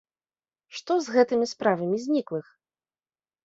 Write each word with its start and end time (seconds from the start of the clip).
Што 0.77 0.97
з 1.03 1.07
гэтымі 1.17 1.45
справамі 1.53 2.03
зніклых? 2.09 2.51